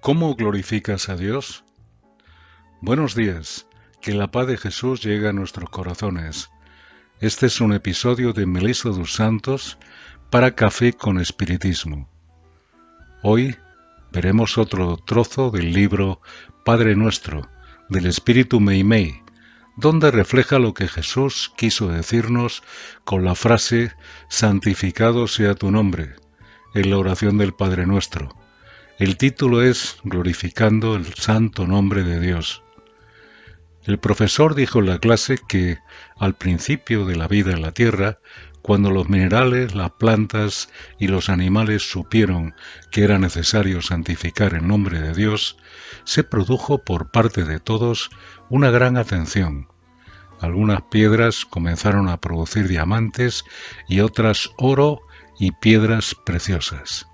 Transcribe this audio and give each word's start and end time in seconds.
¿Cómo 0.00 0.34
glorificas 0.34 1.10
a 1.10 1.16
Dios? 1.16 1.62
Buenos 2.80 3.14
días, 3.14 3.66
que 4.00 4.14
la 4.14 4.30
paz 4.30 4.46
de 4.46 4.56
Jesús 4.56 5.02
llegue 5.02 5.28
a 5.28 5.34
nuestros 5.34 5.68
corazones. 5.68 6.48
Este 7.20 7.46
es 7.46 7.60
un 7.60 7.74
episodio 7.74 8.32
de 8.32 8.46
Melissa 8.46 8.88
dos 8.88 9.12
Santos 9.12 9.76
para 10.30 10.54
Café 10.54 10.94
con 10.94 11.20
Espiritismo. 11.20 12.08
Hoy 13.22 13.56
veremos 14.10 14.56
otro 14.56 14.96
trozo 14.96 15.50
del 15.50 15.74
libro 15.74 16.22
Padre 16.64 16.96
Nuestro, 16.96 17.50
del 17.90 18.06
Espíritu 18.06 18.58
Meimei, 18.58 19.22
donde 19.76 20.10
refleja 20.10 20.58
lo 20.58 20.72
que 20.72 20.88
Jesús 20.88 21.52
quiso 21.58 21.88
decirnos 21.88 22.62
con 23.04 23.22
la 23.22 23.34
frase 23.34 23.92
Santificado 24.30 25.28
sea 25.28 25.54
tu 25.54 25.70
nombre, 25.70 26.14
en 26.72 26.88
la 26.88 26.96
oración 26.96 27.36
del 27.36 27.52
Padre 27.52 27.84
Nuestro. 27.84 28.39
El 29.00 29.16
título 29.16 29.62
es 29.62 29.96
Glorificando 30.04 30.94
el 30.94 31.06
Santo 31.14 31.66
Nombre 31.66 32.04
de 32.04 32.20
Dios. 32.20 32.62
El 33.84 33.98
profesor 33.98 34.54
dijo 34.54 34.80
en 34.80 34.88
la 34.88 34.98
clase 34.98 35.38
que 35.48 35.78
al 36.18 36.34
principio 36.34 37.06
de 37.06 37.16
la 37.16 37.26
vida 37.26 37.52
en 37.52 37.62
la 37.62 37.72
Tierra, 37.72 38.18
cuando 38.60 38.90
los 38.90 39.08
minerales, 39.08 39.74
las 39.74 39.92
plantas 39.92 40.68
y 40.98 41.06
los 41.08 41.30
animales 41.30 41.90
supieron 41.90 42.54
que 42.90 43.02
era 43.02 43.18
necesario 43.18 43.80
santificar 43.80 44.52
el 44.52 44.68
nombre 44.68 45.00
de 45.00 45.14
Dios, 45.14 45.56
se 46.04 46.22
produjo 46.22 46.84
por 46.84 47.10
parte 47.10 47.44
de 47.44 47.58
todos 47.58 48.10
una 48.50 48.70
gran 48.70 48.98
atención. 48.98 49.68
Algunas 50.40 50.82
piedras 50.82 51.46
comenzaron 51.46 52.10
a 52.10 52.20
producir 52.20 52.68
diamantes 52.68 53.44
y 53.88 54.00
otras 54.00 54.50
oro 54.58 55.00
y 55.38 55.52
piedras 55.52 56.14
preciosas. 56.26 57.09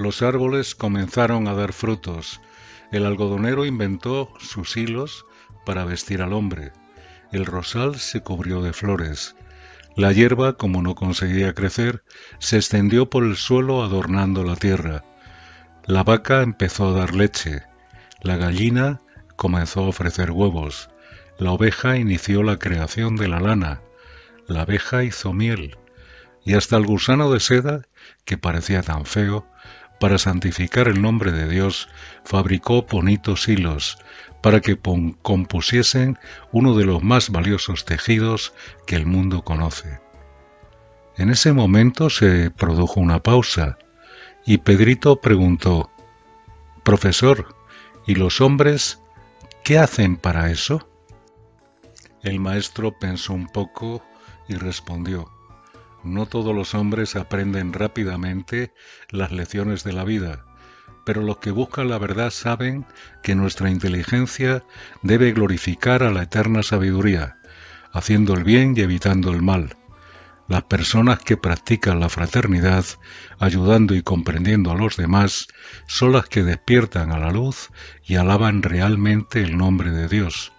Los 0.00 0.22
árboles 0.22 0.74
comenzaron 0.74 1.46
a 1.46 1.52
dar 1.52 1.74
frutos. 1.74 2.40
El 2.90 3.04
algodonero 3.04 3.66
inventó 3.66 4.32
sus 4.40 4.78
hilos 4.78 5.26
para 5.66 5.84
vestir 5.84 6.22
al 6.22 6.32
hombre. 6.32 6.72
El 7.32 7.44
rosal 7.44 7.96
se 7.96 8.22
cubrió 8.22 8.62
de 8.62 8.72
flores. 8.72 9.36
La 9.96 10.10
hierba, 10.12 10.54
como 10.54 10.80
no 10.80 10.94
conseguía 10.94 11.52
crecer, 11.52 12.02
se 12.38 12.56
extendió 12.56 13.10
por 13.10 13.24
el 13.24 13.36
suelo 13.36 13.82
adornando 13.82 14.42
la 14.42 14.56
tierra. 14.56 15.04
La 15.84 16.02
vaca 16.02 16.40
empezó 16.40 16.88
a 16.88 16.98
dar 16.98 17.14
leche. 17.14 17.64
La 18.22 18.38
gallina 18.38 19.02
comenzó 19.36 19.80
a 19.80 19.88
ofrecer 19.88 20.30
huevos. 20.30 20.88
La 21.36 21.52
oveja 21.52 21.98
inició 21.98 22.42
la 22.42 22.58
creación 22.58 23.16
de 23.16 23.28
la 23.28 23.38
lana. 23.38 23.82
La 24.46 24.62
abeja 24.62 25.04
hizo 25.04 25.34
miel. 25.34 25.76
Y 26.42 26.54
hasta 26.54 26.78
el 26.78 26.86
gusano 26.86 27.30
de 27.30 27.40
seda, 27.40 27.82
que 28.24 28.38
parecía 28.38 28.80
tan 28.80 29.04
feo, 29.04 29.46
para 30.00 30.18
santificar 30.18 30.88
el 30.88 31.00
nombre 31.00 31.30
de 31.30 31.46
Dios, 31.46 31.88
fabricó 32.24 32.82
bonitos 32.82 33.46
hilos 33.48 33.98
para 34.40 34.60
que 34.60 34.78
compusiesen 35.22 36.18
uno 36.52 36.74
de 36.74 36.86
los 36.86 37.02
más 37.02 37.28
valiosos 37.28 37.84
tejidos 37.84 38.54
que 38.86 38.96
el 38.96 39.04
mundo 39.04 39.42
conoce. 39.42 40.00
En 41.18 41.28
ese 41.28 41.52
momento 41.52 42.08
se 42.08 42.50
produjo 42.50 42.98
una 42.98 43.22
pausa 43.22 43.76
y 44.46 44.58
Pedrito 44.58 45.20
preguntó, 45.20 45.90
Profesor, 46.82 47.54
¿y 48.06 48.14
los 48.14 48.40
hombres 48.40 49.02
qué 49.64 49.78
hacen 49.78 50.16
para 50.16 50.50
eso? 50.50 50.88
El 52.22 52.40
maestro 52.40 52.98
pensó 52.98 53.34
un 53.34 53.48
poco 53.48 54.02
y 54.48 54.54
respondió, 54.54 55.30
no 56.04 56.26
todos 56.26 56.54
los 56.54 56.74
hombres 56.74 57.16
aprenden 57.16 57.72
rápidamente 57.72 58.72
las 59.10 59.32
lecciones 59.32 59.84
de 59.84 59.92
la 59.92 60.04
vida, 60.04 60.44
pero 61.04 61.22
los 61.22 61.38
que 61.38 61.50
buscan 61.50 61.88
la 61.88 61.98
verdad 61.98 62.30
saben 62.30 62.86
que 63.22 63.34
nuestra 63.34 63.70
inteligencia 63.70 64.64
debe 65.02 65.32
glorificar 65.32 66.02
a 66.02 66.10
la 66.10 66.22
eterna 66.22 66.62
sabiduría, 66.62 67.38
haciendo 67.92 68.34
el 68.34 68.44
bien 68.44 68.74
y 68.76 68.80
evitando 68.80 69.30
el 69.32 69.42
mal. 69.42 69.76
Las 70.48 70.64
personas 70.64 71.20
que 71.20 71.36
practican 71.36 72.00
la 72.00 72.08
fraternidad, 72.08 72.84
ayudando 73.38 73.94
y 73.94 74.02
comprendiendo 74.02 74.72
a 74.72 74.74
los 74.74 74.96
demás, 74.96 75.46
son 75.86 76.12
las 76.12 76.28
que 76.28 76.42
despiertan 76.42 77.12
a 77.12 77.18
la 77.18 77.30
luz 77.30 77.70
y 78.04 78.16
alaban 78.16 78.62
realmente 78.62 79.42
el 79.42 79.56
nombre 79.56 79.92
de 79.92 80.08
Dios. 80.08 80.52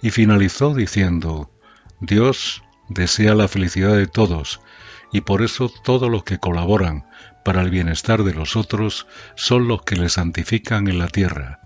Y 0.00 0.10
finalizó 0.10 0.74
diciendo, 0.74 1.50
Dios 2.00 2.62
desea 2.90 3.34
la 3.34 3.48
felicidad 3.48 3.96
de 3.96 4.06
todos 4.06 4.60
y 5.12 5.22
por 5.22 5.42
eso 5.42 5.72
todos 5.82 6.10
los 6.10 6.24
que 6.24 6.38
colaboran 6.38 7.06
para 7.44 7.62
el 7.62 7.70
bienestar 7.70 8.22
de 8.24 8.34
los 8.34 8.56
otros 8.56 9.06
son 9.34 9.66
los 9.66 9.82
que 9.82 9.96
le 9.96 10.08
santifican 10.08 10.88
en 10.88 10.98
la 10.98 11.08
tierra. 11.08 11.60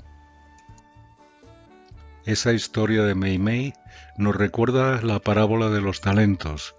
Esa 2.24 2.52
historia 2.52 3.02
de 3.02 3.14
Mei 3.14 3.38
Mei 3.38 3.74
nos 4.16 4.36
recuerda 4.36 5.02
la 5.02 5.18
parábola 5.18 5.68
de 5.70 5.80
los 5.80 6.00
talentos, 6.00 6.74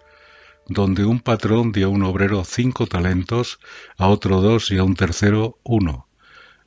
donde 0.68 1.06
un 1.06 1.20
patrón 1.20 1.72
dio 1.72 1.88
a 1.88 1.90
un 1.90 2.04
obrero 2.04 2.44
cinco 2.46 2.88
talentos, 2.88 3.60
a 3.98 4.08
otro 4.08 4.42
dos 4.42 4.72
y 4.72 4.78
a 4.78 4.84
un 4.84 4.96
tercero 4.96 5.60
uno. 5.64 6.08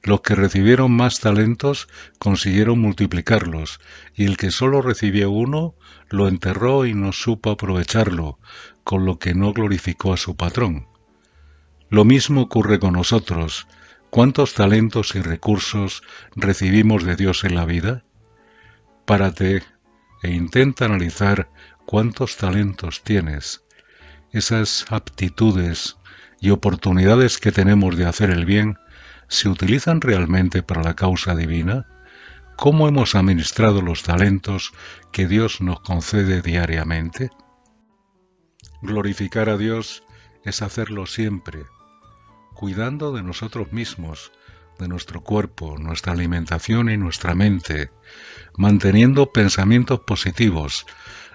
Los 0.02 0.20
que 0.20 0.34
recibieron 0.34 0.92
más 0.92 1.20
talentos 1.20 1.88
consiguieron 2.18 2.78
multiplicarlos, 2.78 3.80
y 4.14 4.24
el 4.24 4.36
que 4.36 4.50
sólo 4.50 4.80
recibió 4.80 5.30
uno 5.30 5.74
lo 6.08 6.28
enterró 6.28 6.86
y 6.86 6.94
no 6.94 7.12
supo 7.12 7.50
aprovecharlo, 7.50 8.38
con 8.84 9.04
lo 9.04 9.18
que 9.18 9.34
no 9.34 9.52
glorificó 9.52 10.12
a 10.12 10.16
su 10.16 10.36
patrón. 10.36 10.86
Lo 11.90 12.04
mismo 12.04 12.42
ocurre 12.42 12.78
con 12.78 12.94
nosotros. 12.94 13.66
¿Cuántos 14.10 14.54
talentos 14.54 15.14
y 15.14 15.20
recursos 15.20 16.02
recibimos 16.36 17.04
de 17.04 17.16
Dios 17.16 17.44
en 17.44 17.54
la 17.54 17.64
vida? 17.64 18.04
Párate 19.04 19.62
e 20.22 20.30
intenta 20.30 20.84
analizar 20.84 21.50
cuántos 21.86 22.36
talentos 22.36 23.02
tienes. 23.02 23.64
Esas 24.32 24.86
aptitudes 24.90 25.96
y 26.40 26.50
oportunidades 26.50 27.38
que 27.38 27.52
tenemos 27.52 27.96
de 27.96 28.06
hacer 28.06 28.30
el 28.30 28.44
bien 28.44 28.78
se 29.28 29.48
utilizan 29.48 30.00
realmente 30.00 30.62
para 30.62 30.82
la 30.82 30.94
causa 30.94 31.34
divina? 31.34 31.86
¿Cómo 32.56 32.88
hemos 32.88 33.14
administrado 33.14 33.82
los 33.82 34.02
talentos 34.02 34.72
que 35.12 35.28
Dios 35.28 35.60
nos 35.60 35.80
concede 35.80 36.42
diariamente? 36.42 37.30
Glorificar 38.82 39.48
a 39.48 39.56
Dios 39.56 40.02
es 40.44 40.62
hacerlo 40.62 41.06
siempre, 41.06 41.64
cuidando 42.54 43.12
de 43.12 43.22
nosotros 43.22 43.72
mismos, 43.72 44.32
de 44.78 44.88
nuestro 44.88 45.20
cuerpo, 45.20 45.76
nuestra 45.78 46.12
alimentación 46.12 46.90
y 46.90 46.96
nuestra 46.96 47.34
mente, 47.34 47.90
manteniendo 48.56 49.32
pensamientos 49.32 50.00
positivos, 50.00 50.86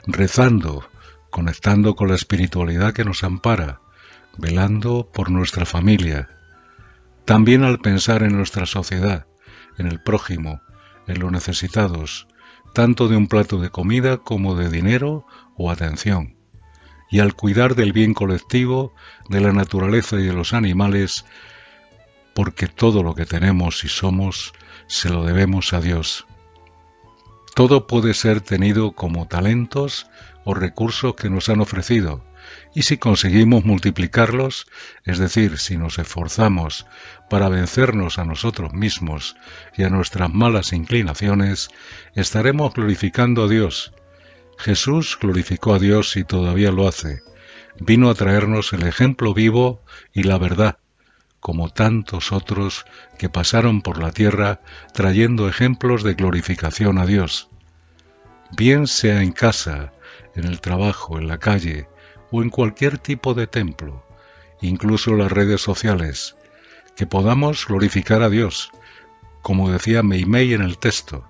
rezando, 0.05 0.89
conectando 1.29 1.95
con 1.95 2.09
la 2.09 2.15
espiritualidad 2.15 2.93
que 2.93 3.05
nos 3.05 3.23
ampara, 3.23 3.81
velando 4.37 5.09
por 5.13 5.29
nuestra 5.29 5.65
familia, 5.65 6.29
también 7.25 7.63
al 7.63 7.79
pensar 7.79 8.23
en 8.23 8.35
nuestra 8.35 8.65
sociedad, 8.65 9.27
en 9.77 9.87
el 9.87 10.01
prójimo, 10.01 10.61
en 11.07 11.19
los 11.19 11.31
necesitados, 11.31 12.27
tanto 12.73 13.07
de 13.07 13.15
un 13.15 13.27
plato 13.27 13.59
de 13.59 13.69
comida 13.69 14.17
como 14.17 14.55
de 14.55 14.69
dinero 14.69 15.25
o 15.55 15.71
atención, 15.71 16.35
y 17.09 17.19
al 17.19 17.35
cuidar 17.35 17.75
del 17.75 17.93
bien 17.93 18.13
colectivo, 18.13 18.93
de 19.29 19.39
la 19.39 19.53
naturaleza 19.53 20.19
y 20.19 20.23
de 20.23 20.33
los 20.33 20.53
animales, 20.53 21.25
porque 22.33 22.67
todo 22.67 23.03
lo 23.03 23.15
que 23.15 23.25
tenemos 23.25 23.83
y 23.83 23.87
somos 23.87 24.53
se 24.87 25.09
lo 25.09 25.23
debemos 25.23 25.73
a 25.73 25.79
Dios. 25.79 26.25
Todo 27.55 27.85
puede 27.85 28.15
ser 28.15 28.41
tenido 28.41 28.93
como 28.93 29.27
talentos 29.27 30.07
o 30.43 30.55
recursos 30.55 31.13
que 31.13 31.29
nos 31.29 31.49
han 31.49 31.61
ofrecido, 31.61 32.23
y 32.73 32.83
si 32.83 32.97
conseguimos 32.97 33.65
multiplicarlos, 33.65 34.67
es 35.03 35.19
decir, 35.19 35.57
si 35.57 35.77
nos 35.77 35.99
esforzamos 35.99 36.85
para 37.29 37.49
vencernos 37.49 38.19
a 38.19 38.25
nosotros 38.25 38.73
mismos 38.73 39.35
y 39.77 39.83
a 39.83 39.89
nuestras 39.89 40.33
malas 40.33 40.73
inclinaciones, 40.73 41.69
estaremos 42.15 42.73
glorificando 42.73 43.43
a 43.43 43.47
Dios. 43.47 43.93
Jesús 44.57 45.17
glorificó 45.19 45.73
a 45.73 45.79
Dios 45.79 46.15
y 46.17 46.23
todavía 46.23 46.71
lo 46.71 46.87
hace. 46.87 47.21
Vino 47.79 48.09
a 48.09 48.15
traernos 48.15 48.73
el 48.73 48.83
ejemplo 48.83 49.33
vivo 49.33 49.81
y 50.13 50.23
la 50.23 50.37
verdad, 50.37 50.77
como 51.39 51.69
tantos 51.69 52.31
otros 52.31 52.85
que 53.17 53.29
pasaron 53.29 53.81
por 53.81 53.97
la 53.97 54.11
tierra 54.11 54.61
trayendo 54.93 55.49
ejemplos 55.49 56.03
de 56.03 56.13
glorificación 56.13 56.97
a 56.97 57.05
Dios. 57.05 57.49
Bien 58.55 58.87
sea 58.87 59.23
en 59.23 59.31
casa, 59.31 59.91
en 60.35 60.45
el 60.45 60.61
trabajo, 60.61 61.17
en 61.17 61.27
la 61.27 61.39
calle, 61.39 61.87
o 62.33 62.41
en 62.41 62.49
cualquier 62.49 62.97
tipo 62.97 63.35
de 63.35 63.45
templo, 63.45 64.03
incluso 64.59 65.13
las 65.13 65.31
redes 65.31 65.61
sociales, 65.61 66.35
que 66.95 67.05
podamos 67.05 67.67
glorificar 67.67 68.23
a 68.23 68.29
Dios, 68.29 68.71
como 69.43 69.71
decía 69.71 70.01
Meimei 70.01 70.53
en 70.53 70.63
el 70.63 70.79
texto. 70.79 71.27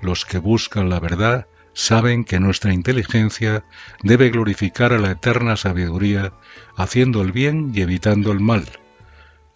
Los 0.00 0.24
que 0.24 0.38
buscan 0.38 0.88
la 0.88 0.98
verdad 0.98 1.46
saben 1.74 2.24
que 2.24 2.40
nuestra 2.40 2.72
inteligencia 2.72 3.64
debe 4.02 4.30
glorificar 4.30 4.94
a 4.94 4.98
la 4.98 5.10
eterna 5.10 5.56
sabiduría, 5.56 6.32
haciendo 6.74 7.20
el 7.20 7.32
bien 7.32 7.72
y 7.74 7.82
evitando 7.82 8.32
el 8.32 8.40
mal. 8.40 8.64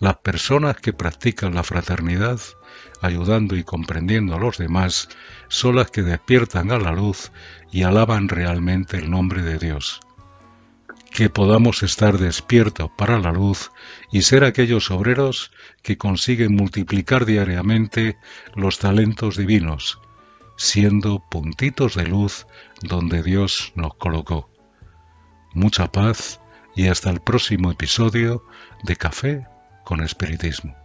Las 0.01 0.19
personas 0.19 0.77
que 0.77 0.93
practican 0.93 1.55
la 1.55 1.63
fraternidad, 1.63 2.41
ayudando 3.01 3.57
y 3.57 3.65
comprendiendo 3.65 4.35
a 4.35 4.39
los 4.39 4.59
demás, 4.59 5.09
son 5.49 5.77
las 5.77 5.91
que 5.91 6.03
despiertan 6.03 6.71
a 6.73 6.79
la 6.79 6.93
luz 6.93 7.33
y 7.73 7.85
alaban 7.85 8.29
realmente 8.29 8.99
el 8.99 9.11
nombre 9.11 9.41
de 9.41 9.59
Dios. 9.59 10.01
Que 11.15 11.31
podamos 11.31 11.85
estar 11.85 12.19
despiertos 12.19 12.91
para 12.99 13.21
la 13.21 13.31
luz 13.31 13.71
y 14.11 14.23
ser 14.23 14.43
aquellos 14.43 14.91
obreros 14.91 15.53
que 15.85 15.97
consiguen 15.97 16.57
multiplicar 16.57 17.25
diariamente 17.25 18.19
los 18.57 18.81
talentos 18.81 19.37
divinos, 19.37 20.01
siendo 20.57 21.23
puntitos 21.31 21.95
de 21.95 22.09
luz 22.09 22.49
donde 22.83 23.23
Dios 23.23 23.73
nos 23.77 23.95
colocó. 23.95 24.51
Mucha 25.53 25.93
paz 25.93 26.41
y 26.75 26.89
hasta 26.89 27.11
el 27.11 27.21
próximo 27.21 27.71
episodio 27.71 28.45
de 28.83 28.97
Café 28.97 29.47
con 29.85 30.03
Espiritismo. 30.03 30.84